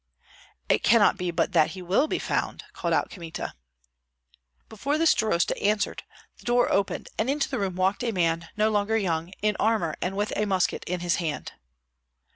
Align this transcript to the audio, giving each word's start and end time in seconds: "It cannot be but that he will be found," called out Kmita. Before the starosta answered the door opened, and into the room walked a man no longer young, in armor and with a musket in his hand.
"It 0.67 0.81
cannot 0.81 1.15
be 1.15 1.29
but 1.29 1.51
that 1.51 1.73
he 1.77 1.81
will 1.83 2.07
be 2.07 2.17
found," 2.17 2.63
called 2.73 2.91
out 2.91 3.11
Kmita. 3.11 3.53
Before 4.67 4.97
the 4.97 5.05
starosta 5.05 5.55
answered 5.61 6.01
the 6.39 6.43
door 6.45 6.71
opened, 6.71 7.09
and 7.19 7.29
into 7.29 7.47
the 7.47 7.59
room 7.59 7.75
walked 7.75 8.03
a 8.03 8.11
man 8.11 8.49
no 8.57 8.71
longer 8.71 8.97
young, 8.97 9.31
in 9.43 9.55
armor 9.59 9.95
and 10.01 10.17
with 10.17 10.33
a 10.35 10.45
musket 10.45 10.83
in 10.85 11.01
his 11.01 11.17
hand. 11.17 11.51